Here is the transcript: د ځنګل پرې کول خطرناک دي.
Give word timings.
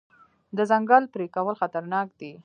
د 0.57 0.59
ځنګل 0.69 1.03
پرې 1.13 1.25
کول 1.35 1.55
خطرناک 1.61 2.07
دي. 2.19 2.31